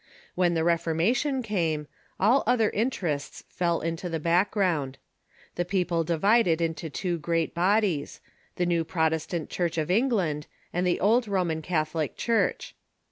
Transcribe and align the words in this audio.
When 0.33 0.55
the 0.55 0.63
Reformation 0.63 1.43
came, 1.43 1.87
all 2.19 2.43
other 2.47 2.71
interests 2.71 3.43
fell 3.49 3.81
into 3.81 4.09
the 4.09 4.19
background. 4.19 4.97
The 5.57 5.63
people 5.63 6.03
divided 6.03 6.59
into 6.59 6.89
two 6.89 7.19
great 7.19 7.53
bodies— 7.53 8.19
the 8.55 8.65
new 8.65 8.83
Protestant 8.83 9.51
Church 9.51 9.77
of 9.77 9.91
England 9.91 10.47
and 10.73 10.87
the 10.87 10.99
old 10.99 11.27
Roman 11.27 11.61
Catholic 11.61 12.17
Church. 12.17 12.73